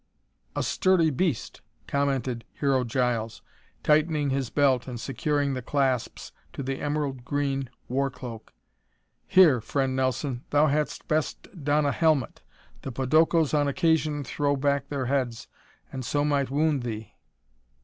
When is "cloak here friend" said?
8.09-9.95